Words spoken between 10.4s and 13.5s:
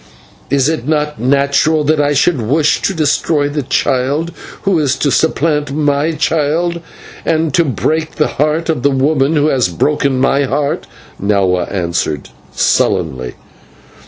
heart?" Nahua answered, sullenly.